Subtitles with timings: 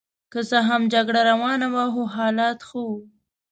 [0.31, 2.97] که څه هم جګړه روانه وه خو حالات ښه وو.